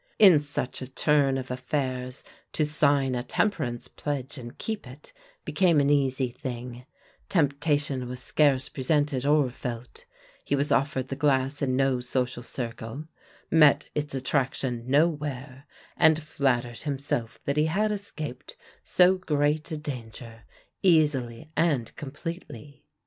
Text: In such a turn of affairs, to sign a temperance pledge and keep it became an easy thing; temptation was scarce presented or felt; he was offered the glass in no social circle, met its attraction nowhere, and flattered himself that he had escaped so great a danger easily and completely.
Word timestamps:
In 0.17 0.39
such 0.39 0.81
a 0.81 0.87
turn 0.87 1.37
of 1.37 1.51
affairs, 1.51 2.23
to 2.53 2.65
sign 2.65 3.13
a 3.13 3.21
temperance 3.21 3.87
pledge 3.87 4.39
and 4.39 4.57
keep 4.57 4.87
it 4.87 5.13
became 5.45 5.79
an 5.79 5.91
easy 5.91 6.29
thing; 6.29 6.87
temptation 7.29 8.09
was 8.09 8.19
scarce 8.19 8.67
presented 8.67 9.27
or 9.27 9.51
felt; 9.51 10.05
he 10.43 10.55
was 10.55 10.71
offered 10.71 11.09
the 11.09 11.15
glass 11.15 11.61
in 11.61 11.75
no 11.75 11.99
social 11.99 12.41
circle, 12.41 13.03
met 13.51 13.89
its 13.93 14.15
attraction 14.15 14.85
nowhere, 14.89 15.67
and 15.95 16.23
flattered 16.23 16.79
himself 16.79 17.37
that 17.45 17.55
he 17.57 17.65
had 17.67 17.91
escaped 17.91 18.55
so 18.83 19.13
great 19.19 19.69
a 19.69 19.77
danger 19.77 20.45
easily 20.81 21.51
and 21.55 21.95
completely. 21.95 22.83